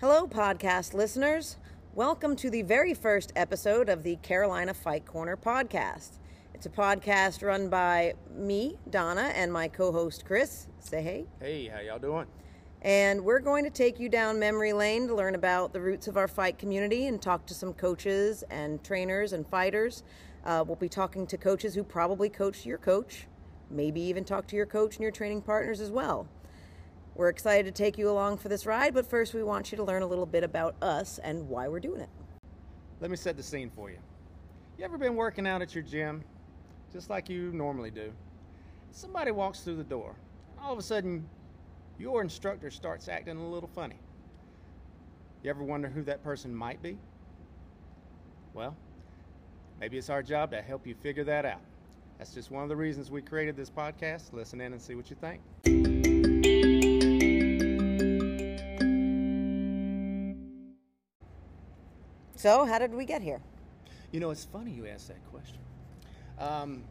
[0.00, 1.56] Hello, podcast listeners.
[1.92, 6.20] Welcome to the very first episode of the Carolina Fight Corner podcast.
[6.54, 10.68] It's a podcast run by me, Donna, and my co host, Chris.
[10.78, 11.26] Say hey.
[11.40, 12.26] Hey, how y'all doing?
[12.82, 16.16] And we're going to take you down memory lane to learn about the roots of
[16.16, 20.04] our fight community and talk to some coaches and trainers and fighters.
[20.44, 23.26] Uh, we'll be talking to coaches who probably coached your coach,
[23.68, 26.28] maybe even talk to your coach and your training partners as well.
[27.18, 29.82] We're excited to take you along for this ride, but first we want you to
[29.82, 32.08] learn a little bit about us and why we're doing it.
[33.00, 33.98] Let me set the scene for you.
[34.78, 36.22] You ever been working out at your gym,
[36.92, 38.12] just like you normally do?
[38.92, 40.14] Somebody walks through the door.
[40.62, 41.28] All of a sudden,
[41.98, 43.98] your instructor starts acting a little funny.
[45.42, 46.98] You ever wonder who that person might be?
[48.54, 48.76] Well,
[49.80, 51.62] maybe it's our job to help you figure that out.
[52.18, 54.32] That's just one of the reasons we created this podcast.
[54.32, 55.97] Listen in and see what you think.
[62.38, 63.40] So, how did we get here?
[64.12, 65.58] You know, it's funny you asked that question.
[66.38, 66.84] Um,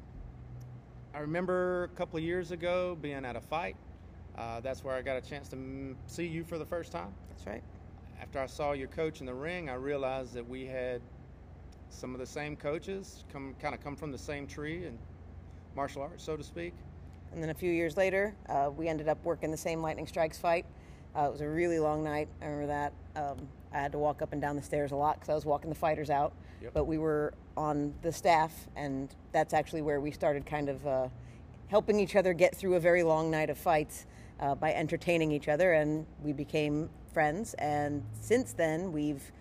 [1.14, 3.78] I remember a couple of years ago being at a fight.
[4.38, 7.14] Uh, that's where I got a chance to m- see you for the first time.
[7.30, 7.64] That's right.
[8.22, 11.02] After I saw your coach in the ring, I realized that we had
[11.92, 15.00] some of the same coaches, come kind of come from the same tree and
[15.78, 16.73] martial arts, so to speak.
[17.32, 20.38] And then a few years later, uh, we ended up working the same Lightning Strikes
[20.38, 20.66] fight.
[21.16, 22.28] Uh, it was a really long night.
[22.42, 22.94] I remember that.
[23.16, 25.46] Um, I had to walk up and down the stairs a lot because I was
[25.46, 26.34] walking the fighters out.
[26.62, 26.73] Yep.
[26.73, 31.08] But we were on the staff, and that's actually where we started kind of uh,
[31.68, 34.06] helping each other get through a very long night of fights
[34.40, 37.54] uh, by entertaining each other, and we became friends.
[37.56, 39.32] And since then, we've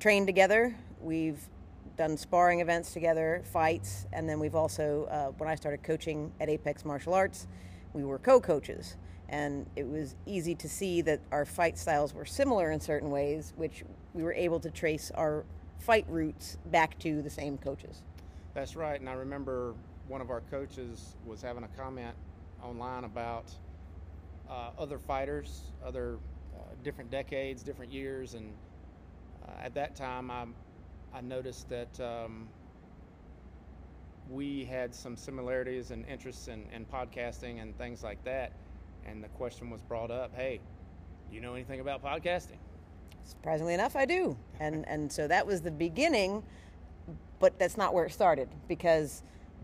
[0.00, 0.74] trained together.
[1.00, 1.40] We've
[1.96, 6.48] done sparring events together, fights, and then we've also, uh, when I started coaching at
[6.48, 7.46] Apex Martial Arts,
[7.92, 8.96] we were co coaches.
[9.32, 13.52] And it was easy to see that our fight styles were similar in certain ways,
[13.56, 13.82] which
[14.14, 15.44] we were able to trace our
[15.78, 18.02] fight roots back to the same coaches.
[18.54, 19.00] That's right.
[19.00, 19.74] And I remember
[20.06, 22.14] one of our coaches was having a comment
[22.62, 23.50] online about
[24.48, 26.18] uh, other fighters, other
[26.54, 28.52] uh, different decades, different years, and
[29.48, 30.44] uh, at that time, I
[31.14, 32.48] I noticed that um,
[34.30, 38.52] we had some similarities and interests in, in podcasting and things like that.
[39.06, 40.60] And the question was brought up, "Hey,
[41.28, 42.58] do you know anything about podcasting?"
[43.24, 44.36] Surprisingly enough, I do.
[44.60, 46.42] And and so that was the beginning,
[47.38, 49.22] but that's not where it started because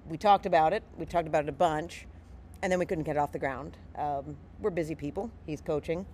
[0.08, 0.82] we talked about it.
[0.96, 2.06] We talked about it a bunch,
[2.62, 3.76] and then we couldn't get it off the ground.
[3.96, 5.30] Um, we're busy people.
[5.46, 6.06] He's coaching,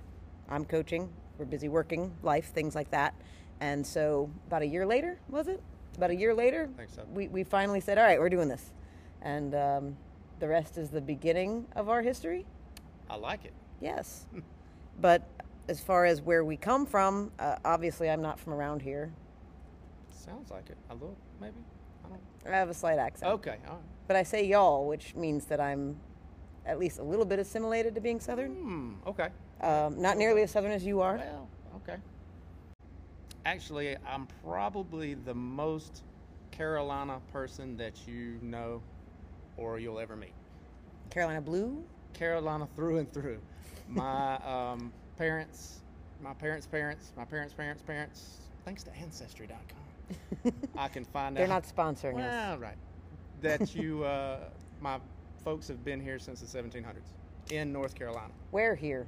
[0.49, 1.09] I'm coaching.
[1.39, 3.15] We're busy working, life, things like that.
[3.61, 5.61] And so about a year later, was it?
[5.97, 7.05] About a year later, so.
[7.13, 8.73] we, we finally said, all right, we're doing this.
[9.23, 9.97] And um,
[10.41, 12.47] the rest is the beginning of our history.
[13.09, 13.53] I like it.
[13.81, 14.27] Yes.
[15.01, 15.29] but
[15.69, 19.13] as far as where we come from, uh, obviously I'm not from around here.
[20.11, 20.77] Sounds like it.
[20.91, 21.55] A little, maybe.
[22.05, 22.55] I don't.
[22.55, 23.33] I have a slight accent.
[23.33, 23.57] Okay.
[23.69, 23.83] All right.
[24.07, 25.97] But I say y'all, which means that I'm
[26.67, 28.53] at least a little bit assimilated to being Southern.
[28.55, 28.93] Hmm.
[29.07, 29.29] Okay.
[29.61, 31.17] Um, not nearly as Southern as you are.
[31.17, 31.97] Well, okay.
[33.47, 36.03] Actually, I'm probably the most
[36.51, 38.81] Carolina person that you know
[39.57, 40.33] or you'll ever meet.
[41.11, 41.83] Carolina Blue.
[42.15, 43.39] Carolina through and through.
[43.89, 44.37] My
[44.73, 45.81] um, parents,
[46.23, 51.49] my parents' parents, my parents' parents' parents, thanks to Ancestry.com, I can find out They're
[51.49, 52.19] not sponsoring us.
[52.19, 52.77] Well, right.
[53.43, 54.39] That you, uh,
[54.81, 54.99] my
[55.45, 56.85] folks have been here since the 1700s
[57.51, 58.33] in North Carolina.
[58.51, 59.07] Where here?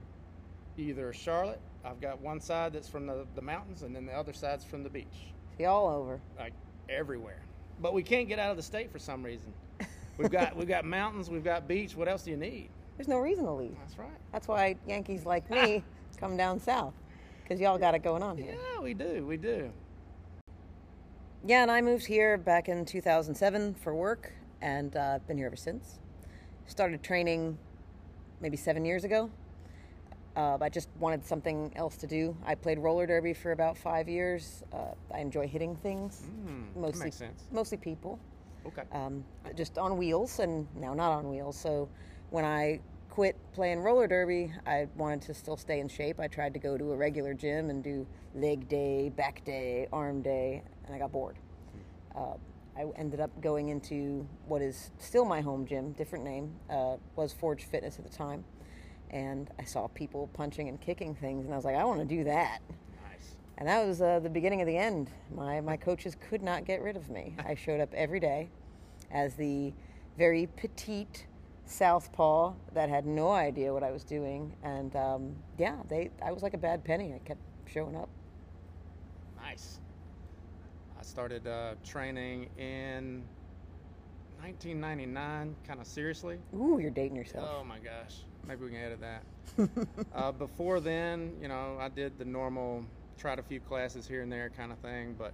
[0.76, 4.34] Either Charlotte, I've got one side that's from the, the mountains, and then the other
[4.34, 5.32] side's from the beach.
[5.56, 6.20] See, all over.
[6.38, 6.52] like
[6.90, 7.40] everywhere.
[7.80, 9.52] But we can't get out of the state for some reason.
[10.18, 11.94] We've got we've got mountains, we've got beach.
[11.94, 12.70] What else do you need?
[12.96, 13.76] There's no reason to leave.
[13.80, 14.10] That's right.
[14.32, 15.84] That's why Yankees like me
[16.18, 16.94] come down south
[17.42, 18.54] because y'all got it going on here.
[18.74, 19.24] Yeah, we do.
[19.26, 19.70] We do.
[21.44, 25.56] Yeah, and I moved here back in 2007 for work, and uh, been here ever
[25.56, 26.00] since.
[26.66, 27.56] Started training
[28.40, 29.30] maybe seven years ago.
[30.34, 32.36] Uh, I just wanted something else to do.
[32.44, 34.64] I played roller derby for about five years.
[34.72, 37.44] Uh, I enjoy hitting things, Mm, that mostly makes sense.
[37.52, 38.18] mostly people,
[38.66, 38.82] Okay.
[38.92, 39.24] um,
[39.54, 41.56] just on wheels, and now not on wheels.
[41.56, 41.88] So
[42.30, 42.80] when I
[43.10, 46.20] quit playing roller derby, I wanted to still stay in shape.
[46.20, 50.22] I tried to go to a regular gym and do leg day, back day, arm
[50.22, 51.36] day, and I got bored.
[52.14, 52.34] Uh,
[52.76, 57.32] I ended up going into what is still my home gym, different name, uh, was
[57.32, 58.44] Forge Fitness at the time.
[59.10, 62.06] And I saw people punching and kicking things, and I was like, I want to
[62.06, 62.60] do that.
[63.10, 63.36] Nice.
[63.56, 65.10] And that was uh, the beginning of the end.
[65.34, 67.34] My, my coaches could not get rid of me.
[67.38, 68.50] I showed up every day
[69.10, 69.72] as the
[70.18, 71.26] very petite
[71.66, 74.54] southpaw that had no idea what I was doing.
[74.62, 77.14] And um, yeah, they I was like a bad penny.
[77.14, 78.08] I kept showing up.
[79.36, 79.80] Nice.
[80.98, 83.22] I started uh, training in
[84.40, 86.38] 1999, kind of seriously.
[86.54, 87.48] Ooh, you're dating yourself.
[87.52, 88.16] Oh my gosh.
[88.46, 89.88] Maybe we can edit that.
[90.14, 92.84] uh, before then, you know, I did the normal,
[93.18, 95.32] tried a few classes here and there kind of thing, but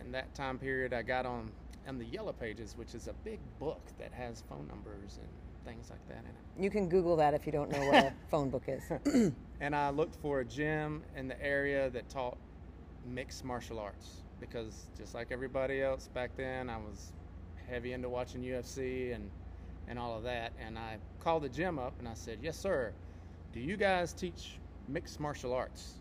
[0.00, 1.50] in that time period, I got on
[1.86, 5.28] on the Yellow Pages, which is a big book that has phone numbers and
[5.64, 6.62] things like that in it.
[6.62, 8.82] You can Google that if you don't know what a phone book is.
[9.60, 12.38] And I looked for a gym in the area that taught
[13.04, 17.12] mixed martial arts because just like everybody else back then, I was
[17.68, 19.30] heavy into watching UFC and
[19.86, 20.54] and all of that.
[20.58, 22.94] And I called the gym up and I said, "Yes, sir.
[23.52, 26.00] Do you guys teach mixed martial arts?"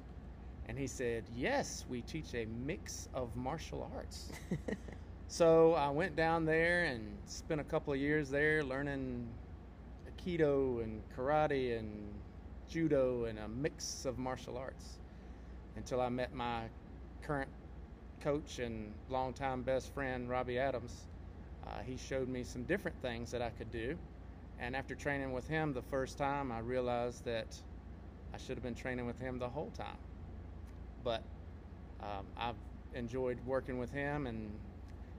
[0.65, 4.31] And he said, "Yes, we teach a mix of martial arts."
[5.27, 9.27] so I went down there and spent a couple of years there learning
[10.07, 12.13] Aikido and karate and
[12.69, 14.97] judo and a mix of martial arts
[15.75, 16.61] until I met my
[17.21, 17.49] current
[18.21, 21.03] coach and longtime best friend, Robbie Adams.
[21.67, 23.97] Uh, he showed me some different things that I could do.
[24.59, 27.47] And after training with him the first time, I realized that
[28.33, 29.97] I should have been training with him the whole time.
[31.03, 31.23] But
[32.01, 32.55] um, I've
[32.93, 34.49] enjoyed working with him, and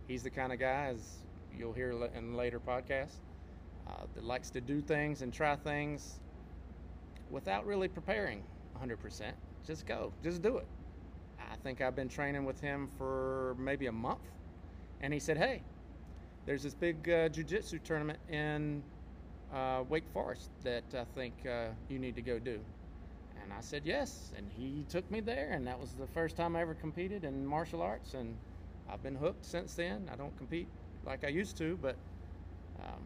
[0.06, 1.19] he's the kind of guy, as
[1.56, 3.19] you'll hear in later podcasts,
[3.87, 6.21] uh, that likes to do things and try things
[7.31, 8.43] without really preparing
[8.81, 9.33] 100%.
[9.67, 10.67] Just go, just do it.
[11.39, 14.21] I think I've been training with him for maybe a month,
[15.01, 15.62] and he said, "Hey,
[16.47, 18.83] there's this big uh, jujitsu tournament in
[19.53, 22.61] uh, Wake Forest that I think uh, you need to go do."
[23.43, 26.55] And I said yes, and he took me there, and that was the first time
[26.56, 28.37] I ever competed in martial arts, and
[28.90, 30.08] I've been hooked since then.
[30.12, 30.69] I don't compete
[31.04, 31.96] like I used to, but
[32.81, 33.02] um,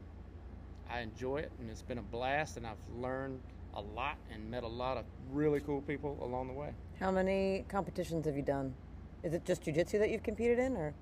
[0.90, 3.40] I enjoy it, and it's been a blast, and I've learned
[3.74, 6.70] a lot and met a lot of really cool people along the way.
[6.98, 8.74] How many competitions have you done?
[9.22, 10.94] Is it just jujitsu that you've competed in, or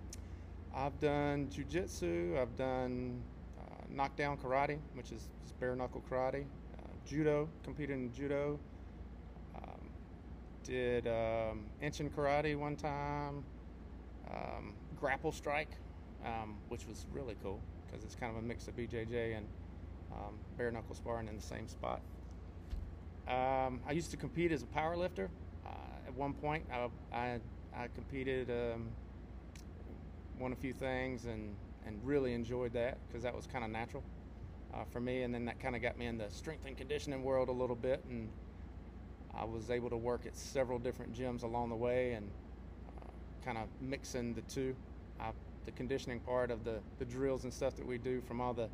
[0.75, 3.23] I've done jujitsu, I've done
[3.59, 5.29] uh, knockdown karate, which is
[5.61, 8.59] bare knuckle karate, uh, judo, competed in judo,
[9.55, 9.91] um,
[10.65, 13.45] did um, Enshin karate one time,
[14.31, 15.71] um, grapple strike,
[16.25, 19.47] um, which was really cool because it's kind of a mix of BJJ and
[20.13, 22.01] um, bare knuckle sparring in the same spot.
[23.29, 25.29] Um, I used to compete as a power lifter.
[25.65, 25.71] Uh,
[26.07, 27.41] at one point, I, I,
[27.77, 28.89] I competed, um,
[30.39, 31.55] won a few things, and,
[31.87, 34.05] and really enjoyed that because that was kind of natural
[34.75, 35.23] uh, for me.
[35.23, 37.77] And then that kind of got me in the strength and conditioning world a little
[37.77, 38.05] bit.
[38.09, 38.29] And
[39.35, 42.31] I was able to work at several different gyms along the way and
[43.47, 44.75] kind of mixing the two.
[45.21, 45.31] I,
[45.65, 48.69] the conditioning part of the, the drills and stuff that we do from all the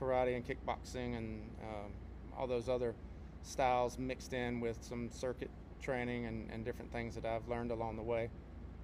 [0.00, 1.92] karate and kickboxing and um,
[2.36, 2.94] all those other
[3.42, 5.50] styles mixed in with some circuit
[5.80, 8.28] training and, and different things that I've learned along the way,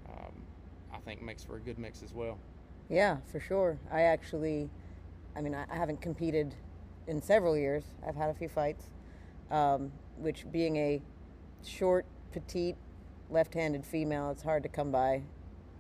[0.09, 0.33] um,
[0.93, 2.39] I think makes for a good mix as well.
[2.89, 3.79] Yeah, for sure.
[3.93, 4.71] I actually,
[5.35, 6.55] I mean, I haven't competed
[7.07, 7.85] in several years.
[8.07, 8.85] I've had a few fights,
[9.51, 11.03] um, which being a
[11.65, 12.77] short, petite,
[13.31, 15.23] left-handed female, it's hard to come by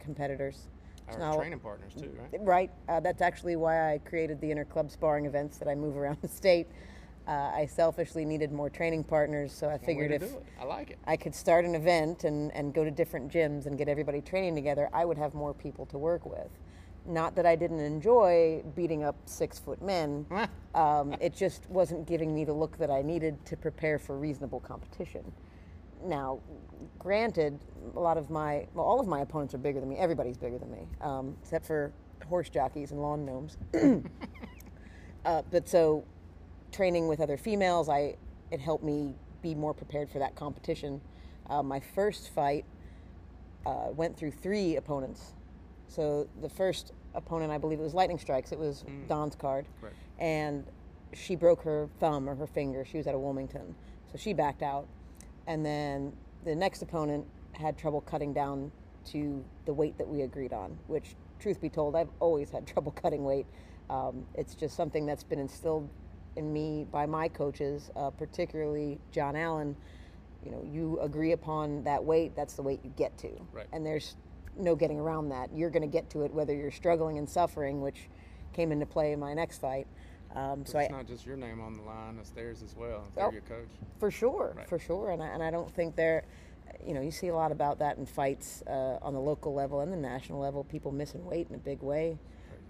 [0.00, 0.68] competitors.
[1.08, 2.40] It's Our training partners too, right?
[2.40, 2.70] Right.
[2.88, 6.18] Uh, that's actually why I created the inner club sparring events that I move around
[6.22, 6.66] the state.
[7.28, 10.32] Uh, I selfishly needed more training partners, so I figured if.
[10.60, 10.98] I like it.
[11.06, 14.54] I could start an event and, and go to different gyms and get everybody training
[14.54, 16.48] together, I would have more people to work with.
[17.04, 20.26] Not that I didn't enjoy beating up six foot men,
[20.74, 24.60] um, it just wasn't giving me the look that I needed to prepare for reasonable
[24.60, 25.32] competition.
[26.06, 26.40] Now,
[26.98, 27.58] granted,
[27.94, 29.96] a lot of my, well, all of my opponents are bigger than me.
[29.96, 31.92] Everybody's bigger than me, um, except for
[32.28, 33.56] horse jockeys and lawn gnomes.
[35.24, 36.04] uh, but so,
[36.72, 38.16] training with other females, I
[38.50, 41.00] it helped me be more prepared for that competition.
[41.48, 42.64] Uh, my first fight
[43.64, 45.34] uh, went through three opponents.
[45.88, 48.52] So the first opponent, I believe it was Lightning Strikes.
[48.52, 49.96] It was Don's card, Correct.
[50.18, 50.64] and
[51.12, 52.84] she broke her thumb or her finger.
[52.84, 53.74] She was at a Wilmington,
[54.10, 54.86] so she backed out.
[55.46, 56.12] And then
[56.44, 58.70] the next opponent had trouble cutting down
[59.06, 60.76] to the weight that we agreed on.
[60.86, 63.46] Which, truth be told, I've always had trouble cutting weight.
[63.88, 65.88] Um, it's just something that's been instilled
[66.36, 69.76] in me by my coaches, uh, particularly John Allen.
[70.44, 73.30] You know, you agree upon that weight, that's the weight you get to.
[73.52, 73.66] Right.
[73.72, 74.16] And there's
[74.56, 75.50] no getting around that.
[75.54, 78.08] You're going to get to it whether you're struggling and suffering, which
[78.52, 79.86] came into play in my next fight.
[80.36, 83.04] Um, so it's I, not just your name on the line; it's theirs as well.
[83.06, 83.10] Oh.
[83.14, 83.68] they're your coach.
[83.98, 84.68] for sure, Right.
[84.68, 86.24] for sure, and I, and I don't think there,
[86.86, 89.80] you know, you see a lot about that in fights uh, on the local level
[89.80, 90.62] and the national level.
[90.64, 92.18] People missing weight in a big way.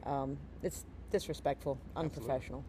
[0.05, 2.65] Um, it's disrespectful, unprofessional,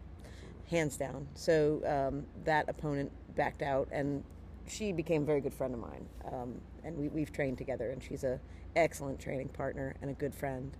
[0.68, 1.28] hands down.
[1.34, 4.24] So um, that opponent backed out, and
[4.66, 7.90] she became a very good friend of mine, um, and we, we've trained together.
[7.90, 8.40] And she's a
[8.74, 10.72] excellent training partner and a good friend.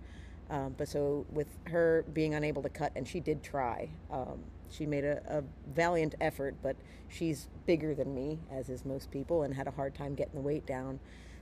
[0.49, 3.89] Um, but so with her being unable to cut, and she did try.
[4.11, 4.39] Um,
[4.71, 6.75] she made a, a, valiant effort, but
[7.07, 10.41] she's bigger than me, as is most people, and had a hard time getting the
[10.41, 10.99] weight down.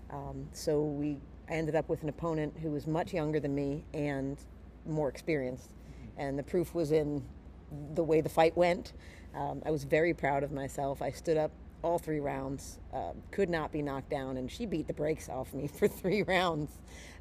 [0.10, 1.18] Um, so we
[1.50, 4.38] I ended up with an opponent who was much younger than me and
[4.86, 5.72] more experienced,
[6.18, 7.24] and the proof was in
[7.96, 8.94] the way the fight went.
[9.34, 11.02] Um, I was very proud of myself.
[11.02, 11.52] I stood up
[11.84, 15.54] all three rounds, uh, could not be knocked down, and she beat the brakes off
[15.54, 16.72] me for three rounds.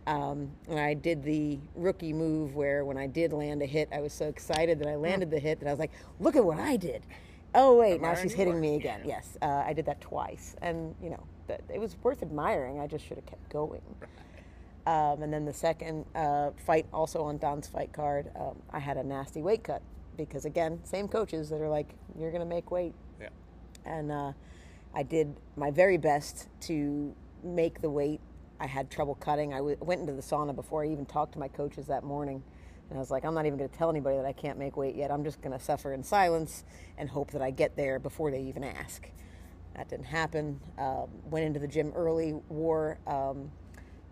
[0.06, 4.00] Um, and I did the rookie move where when I did land a hit, I
[4.00, 6.58] was so excited that I landed the hit that I was like, look at what
[6.58, 7.02] I did.
[7.54, 9.00] Oh, wait, now she's hitting me again.
[9.04, 10.54] Yes, uh, I did that twice.
[10.62, 11.24] And, you know,
[11.72, 12.80] it was worth admiring.
[12.80, 13.82] I just should have kept going.
[14.86, 18.96] Um, and then the second uh, fight, also on Don's fight card, um, I had
[18.96, 19.82] a nasty weight cut
[20.16, 22.94] because, again, same coaches that are like, you're going to make weight.
[23.86, 24.32] And uh,
[24.94, 28.20] I did my very best to make the weight
[28.58, 29.52] I had trouble cutting.
[29.52, 32.42] I w- went into the sauna before I even talked to my coaches that morning.
[32.88, 34.76] And I was like, I'm not even going to tell anybody that I can't make
[34.76, 35.10] weight yet.
[35.10, 36.64] I'm just going to suffer in silence
[36.98, 39.08] and hope that I get there before they even ask.
[39.74, 40.60] That didn't happen.
[40.78, 43.50] Um, went into the gym early, wore, um,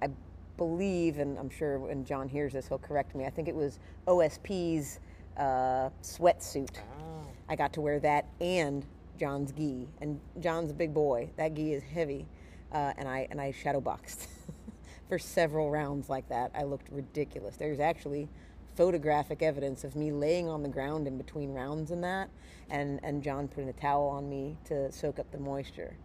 [0.03, 0.09] I
[0.57, 3.25] believe, and I'm sure when John hears this, he'll correct me.
[3.25, 5.01] I think it was OSP's
[5.39, 6.77] uh, sweatsuit.
[7.01, 7.27] Oh.
[7.49, 8.85] I got to wear that and
[9.19, 9.89] John's gi.
[10.01, 11.31] And John's a big boy.
[11.37, 12.27] That gi is heavy
[12.75, 14.29] uh, and I and I shadow boxed
[15.09, 16.51] for several rounds like that.
[16.55, 17.57] I looked ridiculous.
[17.57, 18.29] There's actually
[18.75, 22.29] photographic evidence of me laying on the ground in between rounds and that,
[22.69, 25.97] and and John putting a towel on me to soak up the moisture.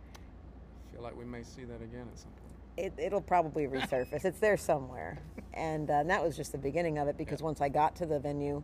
[0.88, 2.46] I feel like we may see that again at some point.
[2.78, 4.24] It, it'll probably resurface.
[4.24, 5.20] it's there somewhere,
[5.54, 7.18] and, uh, and, that was just the beginning of it.
[7.18, 8.64] Because once I got to the venue,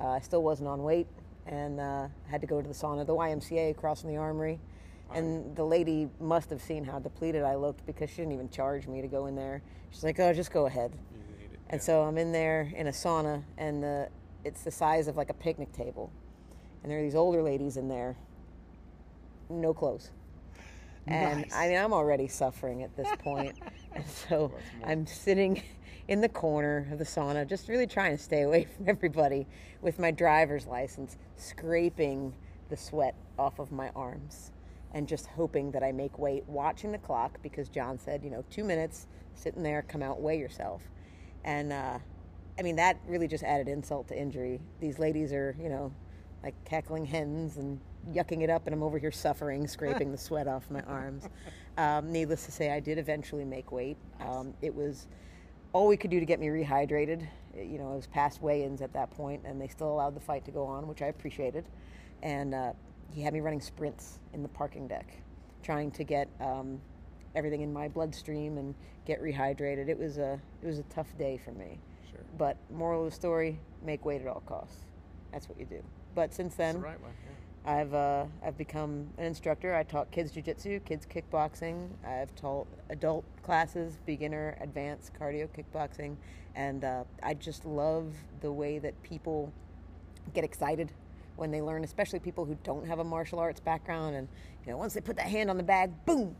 [0.00, 1.08] uh, I still wasn't on weight,
[1.48, 4.60] and uh, had to go to the sauna, the YMCA across from the Armory
[5.14, 8.86] and the lady must have seen how depleted I looked because she didn't even charge
[8.86, 9.62] me to go in there.
[9.90, 10.92] She's like, "Oh, just go ahead."
[11.70, 14.08] And so I'm in there in a sauna, and the
[14.44, 16.10] it's the size of like a picnic table,
[16.82, 18.16] and there are these older ladies in there,
[19.48, 20.10] no clothes.
[21.06, 21.46] And.
[21.54, 23.58] I mean, I'm already suffering at this point.
[23.94, 24.52] and so
[24.84, 25.62] I'm sitting
[26.08, 29.46] in the corner of the sauna, just really trying to stay away from everybody
[29.82, 32.34] with my driver's license, scraping
[32.70, 34.50] the sweat off of my arms
[34.92, 38.42] and just hoping that I make weight, watching the clock because John said, you know,
[38.50, 40.82] two minutes, sitting there, come out, weigh yourself.
[41.44, 41.98] And uh,
[42.58, 44.60] I mean, that really just added insult to injury.
[44.80, 45.92] These ladies are, you know,
[46.42, 47.78] like cackling hens and
[48.10, 51.28] yucking it up, and I'm over here suffering, scraping the sweat off my arms.
[51.76, 53.98] Um, needless to say, I did eventually make weight.
[54.20, 55.06] Um, it was
[55.72, 57.26] all we could do to get me rehydrated.
[57.56, 60.20] You know, it was past weigh ins at that point, and they still allowed the
[60.20, 61.64] fight to go on, which I appreciated.
[62.22, 62.72] And uh,
[63.12, 65.06] he had me running sprints in the parking deck,
[65.62, 66.80] trying to get um,
[67.34, 68.74] everything in my bloodstream and
[69.06, 69.88] get rehydrated.
[69.88, 71.78] It was a it was a tough day for me.
[72.10, 72.20] Sure.
[72.36, 74.84] But moral of the story: make weight at all costs.
[75.32, 75.82] That's what you do.
[76.14, 76.98] But since then, the right.
[77.64, 79.74] I've uh, I've become an instructor.
[79.74, 81.88] I taught kids jujitsu, kids kickboxing.
[82.06, 86.16] I've taught adult classes, beginner, advanced cardio kickboxing,
[86.54, 89.52] and uh, I just love the way that people
[90.34, 90.92] get excited
[91.36, 94.16] when they learn, especially people who don't have a martial arts background.
[94.16, 94.28] And
[94.64, 96.34] you know, once they put that hand on the bag, boom,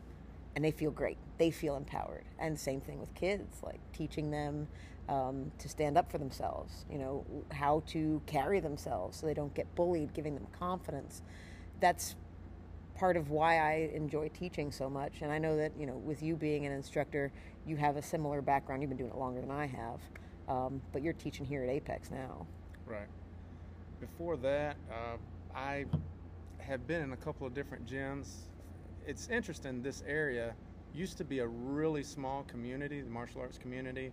[0.57, 1.19] and they feel great.
[1.39, 2.25] They feel empowered.
[2.39, 4.67] And same thing with kids, like teaching them
[5.09, 6.85] um, to stand up for themselves.
[6.91, 11.23] You know, how to carry themselves so they don't get bullied, giving them confidence.
[11.81, 12.17] That's
[12.95, 15.23] part of why I enjoy teaching so much.
[15.23, 17.33] And I know that you know, with you being an instructor,
[17.67, 18.83] you have a similar background.
[18.83, 20.00] You've been doing it longer than I have,
[20.49, 22.47] um, but you're teaching here at Apex now.
[22.87, 23.09] Right
[24.00, 25.17] before that, uh,
[25.55, 25.85] I
[26.59, 28.29] have been in a couple of different gyms.
[29.07, 30.55] It's interesting, this area
[30.95, 34.12] used to be a really small community, the martial arts community.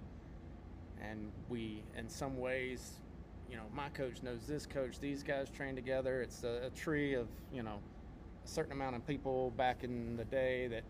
[1.01, 2.99] And we, in some ways,
[3.49, 6.21] you know, my coach knows this coach, these guys train together.
[6.21, 7.79] It's a, a tree of, you know,
[8.43, 10.83] a certain amount of people back in the day that,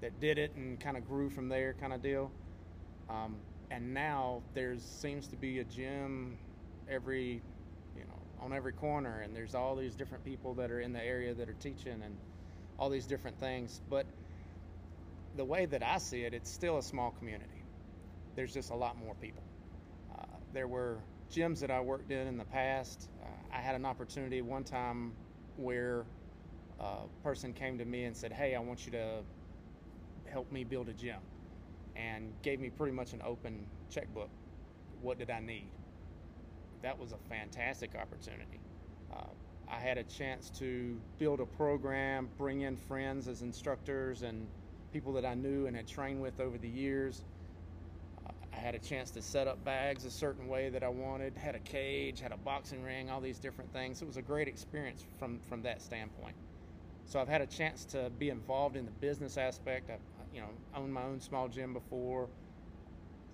[0.00, 2.30] that did it and kind of grew from there kind of deal.
[3.08, 3.36] Um,
[3.70, 6.36] and now there seems to be a gym
[6.88, 7.42] every
[7.96, 11.02] you know, on every corner, and there's all these different people that are in the
[11.02, 12.16] area that are teaching and
[12.78, 13.80] all these different things.
[13.90, 14.06] But
[15.36, 17.62] the way that I see it, it's still a small community.
[18.36, 19.42] There's just a lot more people.
[20.52, 20.98] There were
[21.30, 23.08] gyms that I worked in in the past.
[23.22, 23.26] Uh,
[23.56, 25.12] I had an opportunity one time
[25.56, 26.04] where
[26.80, 29.22] a person came to me and said, Hey, I want you to
[30.26, 31.18] help me build a gym,
[31.96, 34.30] and gave me pretty much an open checkbook.
[35.02, 35.70] What did I need?
[36.82, 38.60] that was a fantastic opportunity.
[39.12, 39.24] Uh,
[39.68, 44.48] I had a chance to build a program, bring in friends as instructors and
[44.92, 47.22] people that I knew and had trained with over the years.
[48.52, 51.54] I had a chance to set up bags a certain way that I wanted, had
[51.54, 54.02] a cage, had a boxing ring, all these different things.
[54.02, 56.34] It was a great experience from, from that standpoint.
[57.06, 59.90] So I've had a chance to be involved in the business aspect.
[59.90, 60.00] I've,
[60.34, 62.28] you know, owned my own small gym before,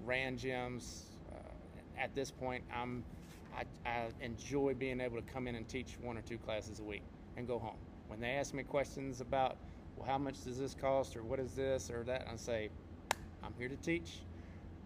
[0.05, 1.03] ran gyms.
[1.31, 3.05] Uh, at this point, I'm
[3.57, 6.85] I, I enjoy being able to come in and teach one or two classes a
[6.85, 7.03] week
[7.37, 7.79] and go home.
[8.09, 9.57] When they ask me questions about,
[9.97, 12.71] well, how much does this cost or what is this or that, I say,
[13.43, 14.21] I'm here to teach.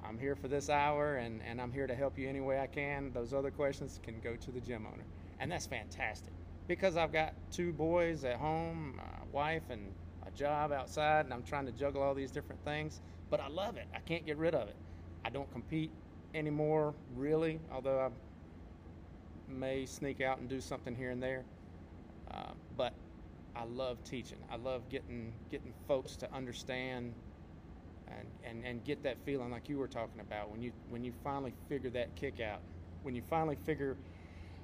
[0.04, 2.66] I'm here for this hour and, and I'm here to help you any way I
[2.66, 3.12] can.
[3.12, 5.04] Those other questions can go to the gym owner.
[5.38, 6.32] And that's fantastic
[6.68, 9.92] because I've got two boys at home, a wife, and
[10.26, 13.00] a job outside, and I'm trying to juggle all these different things.
[13.28, 13.86] But I love it.
[13.94, 14.76] I can't get rid of it.
[15.24, 15.90] I don't compete
[16.34, 18.10] anymore, really, although I
[19.50, 21.44] may sneak out and do something here and there.
[22.30, 22.92] Uh, but
[23.56, 24.38] I love teaching.
[24.50, 27.12] I love getting getting folks to understand
[28.18, 31.12] and, and, and get that feeling like you were talking about when you when you
[31.24, 32.60] finally figure that kick out,
[33.02, 33.96] when you finally figure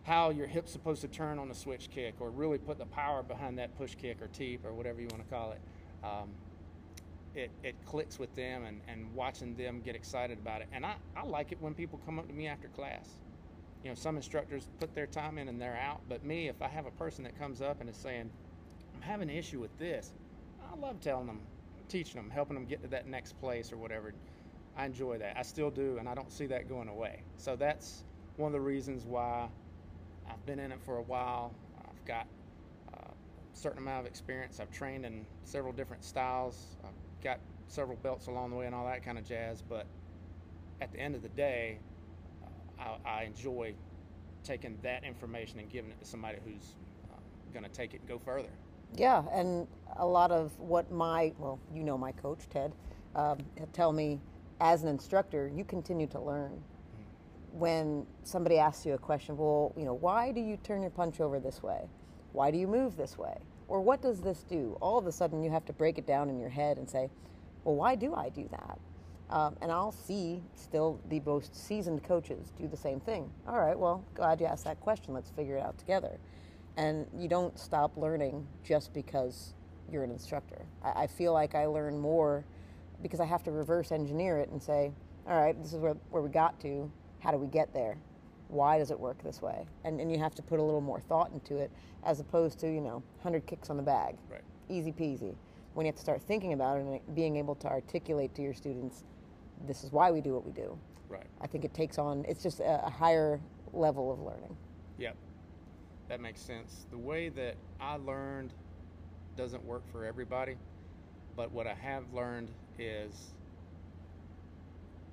[0.05, 3.23] how your hip's supposed to turn on a switch kick, or really put the power
[3.23, 5.61] behind that push kick or teep or whatever you want to call it.
[6.05, 6.31] Um,
[7.35, 10.69] it, it clicks with them and, and watching them get excited about it.
[10.73, 13.11] And I, I like it when people come up to me after class
[13.87, 16.01] you know, some instructors put their time in and they're out.
[16.09, 18.29] But me, if I have a person that comes up and is saying,
[18.97, 20.11] I'm having an issue with this,
[20.61, 21.41] I love telling them,
[21.89, 24.13] teaching them, helping them get to that next place or whatever.
[24.77, 25.37] I enjoy that.
[25.39, 27.23] I still do, and I don't see that going away.
[27.37, 28.05] So that's
[28.37, 29.49] one of the reasons why
[30.29, 31.55] I've been in it for a while.
[31.79, 32.27] I've got
[32.93, 34.61] uh, a certain amount of experience.
[34.61, 36.77] I've trained in several different styles.
[36.85, 39.63] I've got several belts along the way and all that kind of jazz.
[39.63, 39.87] But
[40.81, 41.79] at the end of the day,
[42.79, 43.75] I, I enjoy
[44.45, 46.75] taking that information and giving it to somebody who's
[47.11, 47.17] uh,
[47.53, 48.51] going to take it and go further.
[48.95, 49.67] Yeah, and
[49.97, 52.73] a lot of what my, well, you know my coach, Ted,
[53.15, 53.39] um,
[53.73, 54.21] tell me
[54.61, 56.53] as an instructor, you continue to learn.
[56.53, 57.59] Mm-hmm.
[57.59, 61.21] When somebody asks you a question, well, you know, why do you turn your punch
[61.21, 61.89] over this way?
[62.33, 63.37] Why do you move this way?
[63.69, 64.77] Or what does this do?
[64.81, 67.11] All of a sudden, you have to break it down in your head and say,
[67.65, 68.79] well, why do I do that?
[69.29, 73.29] Um, and I'll see still the most seasoned coaches do the same thing.
[73.49, 75.15] All right, well, glad you asked that question.
[75.15, 76.19] Let's figure it out together.
[76.77, 79.55] And you don't stop learning just because
[79.91, 80.67] you're an instructor.
[80.83, 82.45] I, I feel like I learn more
[83.03, 84.93] because I have to reverse engineer it and say,
[85.27, 86.91] all right, this is where, where we got to.
[87.21, 87.97] How do we get there?
[88.49, 89.67] Why does it work this way?
[89.85, 91.71] And, and you have to put a little more thought into it
[92.05, 94.17] as opposed to, you know, 100 kicks on the bag.
[94.31, 94.43] Right.
[94.69, 95.35] Easy peasy.
[95.75, 98.55] When you have to start thinking about it and being able to articulate to your
[98.55, 99.05] students
[99.65, 100.79] this is why we do what we do.
[101.09, 101.27] Right.
[101.41, 103.41] I think it takes on, it's just a, a higher
[103.73, 104.57] level of learning.
[104.99, 105.17] Yep.
[106.09, 106.87] That makes sense.
[106.91, 108.53] The way that I learned
[109.37, 110.57] doesn't work for everybody,
[111.37, 113.33] but what I have learned is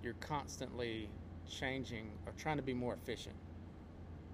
[0.03, 1.10] you're constantly
[1.49, 3.36] changing or trying to be more efficient.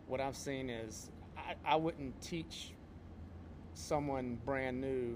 [0.07, 2.71] What I've seen is I, I wouldn't teach
[3.73, 5.15] someone brand new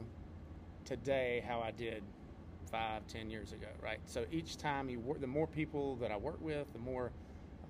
[0.85, 2.03] today how I did
[2.71, 3.99] five, ten years ago, right?
[4.05, 7.11] So each time you work, the more people that I work with, the more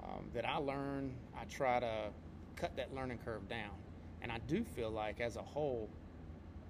[0.03, 2.09] um, that I learn, I try to
[2.55, 3.71] cut that learning curve down.
[4.21, 5.89] And I do feel like, as a whole,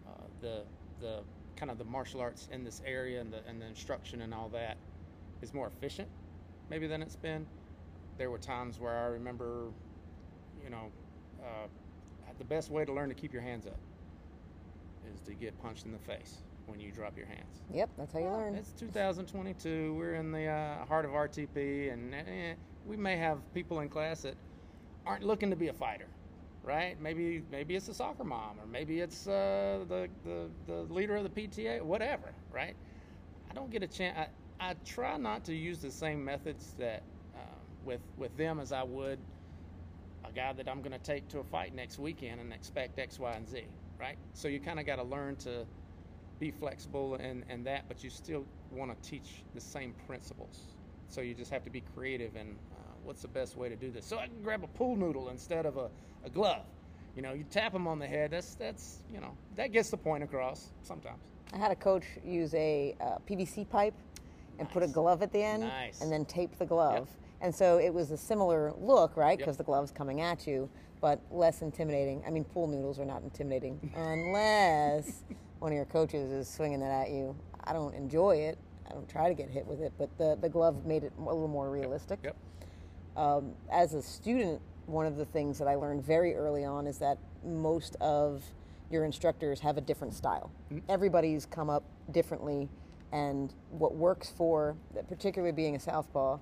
[0.08, 0.64] uh, the
[1.00, 1.20] the
[1.56, 4.50] kind of the martial arts in this area and the and the instruction and all
[4.50, 4.78] that
[5.42, 6.10] is more efficient,
[6.70, 7.46] maybe than it's been.
[8.18, 9.70] There were times where I remember,
[10.64, 10.92] you know,
[11.42, 11.68] uh,
[12.38, 13.78] the best way to learn to keep your hands up
[15.14, 17.62] is to get punched in the face when you drop your hands.
[17.74, 18.56] Yep, that's how you well, learn.
[18.56, 19.94] It's 2022.
[19.96, 22.54] We're in the uh, heart of RTP, and eh,
[22.86, 24.36] we may have people in class that
[25.06, 26.08] aren't looking to be a fighter,
[26.64, 27.00] right?
[27.02, 31.24] Maybe maybe it's a soccer mom, or maybe it's uh, the, the the leader of
[31.24, 32.76] the PTA, whatever, right?
[33.50, 34.18] I don't get a chance.
[34.60, 37.04] I, I try not to use the same methods that
[37.36, 37.40] uh,
[37.86, 39.20] with with them as I would
[40.26, 43.20] a guy that I'm going to take to a fight next weekend and expect X,
[43.20, 43.64] Y, and Z,
[44.00, 44.18] right?
[44.34, 45.66] So you kind of got to learn to
[46.40, 50.60] be flexible and, and that, but you still want to teach the same principles.
[51.10, 52.58] So you just have to be creative and
[53.04, 54.06] what's the best way to do this.
[54.06, 55.90] So I can grab a pool noodle instead of a,
[56.26, 56.66] a glove.
[57.16, 58.32] You know, you tap them on the head.
[58.32, 61.20] That's that's you know that gets the point across sometimes.
[61.54, 63.94] I had a coach use a uh, PVC pipe
[64.58, 64.74] and nice.
[64.74, 66.02] put a glove at the end, nice.
[66.02, 67.08] and then tape the glove.
[67.08, 67.08] Yep.
[67.42, 69.38] And so it was a similar look, right?
[69.38, 69.58] Because yep.
[69.58, 70.70] the glove's coming at you,
[71.02, 72.24] but less intimidating.
[72.26, 75.24] I mean, pool noodles are not intimidating unless
[75.60, 77.36] one of your coaches is swinging it at you.
[77.66, 78.58] I don't enjoy it.
[78.90, 81.22] I don't try to get hit with it, but the, the glove made it a
[81.22, 82.20] little more realistic.
[82.24, 82.36] Yep.
[83.16, 86.98] Um, as a student, one of the things that I learned very early on is
[87.00, 88.44] that most of
[88.90, 90.52] your instructors have a different style.
[90.90, 92.70] Everybody's come up differently,
[93.12, 94.76] and what works for,
[95.08, 96.40] particularly being a southpaw,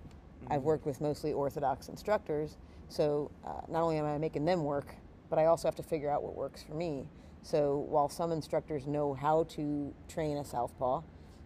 [0.49, 2.57] I've worked with mostly orthodox instructors.
[2.89, 4.95] So uh, not only am I making them work,
[5.29, 7.05] but I also have to figure out what works for me.
[7.43, 11.01] So while some instructors know how to train a southpaw,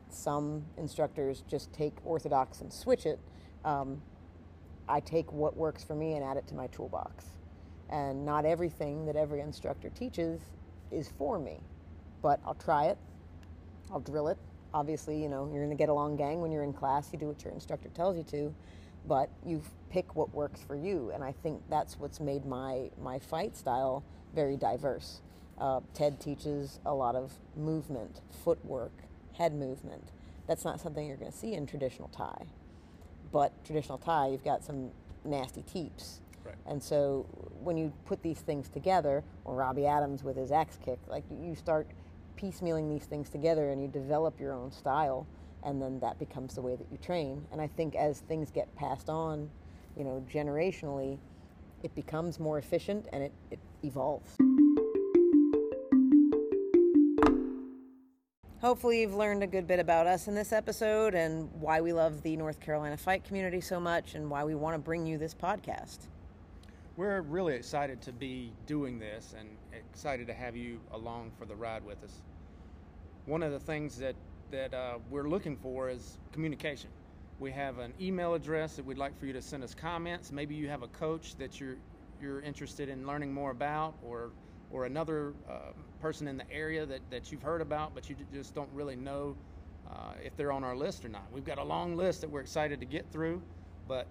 [0.09, 3.19] some instructors just take orthodox and switch it.
[3.63, 4.01] Um,
[4.87, 7.25] I take what works for me and add it to my toolbox.
[7.89, 10.41] And not everything that every instructor teaches
[10.91, 11.59] is for me,
[12.21, 12.97] but I'll try it.
[13.91, 14.37] I'll drill it.
[14.73, 17.27] Obviously, you know, you're in a get along gang when you're in class, you do
[17.27, 18.53] what your instructor tells you to,
[19.07, 21.11] but you pick what works for you.
[21.13, 25.21] And I think that's what's made my, my fight style very diverse.
[25.57, 28.91] Uh, Ted teaches a lot of movement, footwork,
[29.33, 30.11] head movement.
[30.47, 32.45] That's not something you're going to see in traditional Thai.
[33.35, 34.91] But traditional Thai, you've got some
[35.25, 36.21] nasty teeps.
[36.45, 36.55] Right.
[36.65, 37.25] And so
[37.61, 41.53] when you put these things together, or Robbie Adams with his axe kick, like you
[41.53, 41.85] start
[42.37, 45.27] piecemealing these things together and you develop your own style,
[45.63, 47.45] and then that becomes the way that you train.
[47.51, 49.49] And I think as things get passed on,
[49.97, 51.17] you know, generationally,
[51.83, 54.37] it becomes more efficient and it, it evolves.
[58.65, 62.23] Hopefully, you've learned a good bit about us in this episode and why we love
[62.23, 65.35] the North Carolina fight community so much and why we want to bring you this
[65.35, 66.07] podcast.
[66.97, 71.53] We're really excited to be doing this and excited to have you along for the
[71.53, 72.23] ride with us.
[73.27, 74.15] One of the things that,
[74.49, 76.89] that uh, we're looking for is communication.
[77.39, 80.31] We have an email address that we'd like for you to send us comments.
[80.31, 81.77] Maybe you have a coach that you're,
[82.19, 84.31] you're interested in learning more about or
[84.71, 85.71] or another uh,
[86.05, 89.35] person in the area that, that you've heard about, but you just don't really know
[89.89, 91.23] uh, if they're on our list or not.
[91.33, 93.41] We've got a long list that we're excited to get through,
[93.87, 94.05] but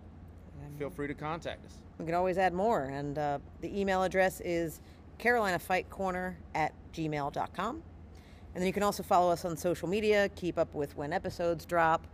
[0.77, 1.75] feel free to contact us.
[2.01, 4.81] We can always add more, and uh, the email address is
[5.21, 7.77] carolinafightcorner at gmail.com.
[7.77, 11.65] And then you can also follow us on social media, keep up with when episodes
[11.65, 12.09] drop,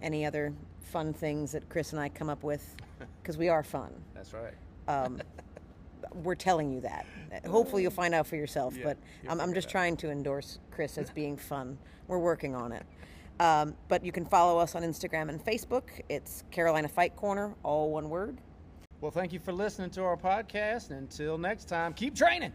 [0.00, 2.74] any other fun things that Chris and I come up with,
[3.22, 3.92] because we are fun.
[4.14, 4.54] That's right.
[4.88, 5.20] Um,
[6.14, 7.06] we're telling you that.
[7.46, 8.76] Hopefully, you'll find out for yourself.
[8.76, 11.78] Yeah, but I'm, I'm just trying to endorse Chris as being fun.
[12.06, 12.84] We're working on it.
[13.40, 15.84] Um, but you can follow us on Instagram and Facebook.
[16.08, 18.38] It's Carolina Fight Corner, all one word.
[19.00, 20.90] Well, thank you for listening to our podcast.
[20.90, 22.46] And until next time, keep training.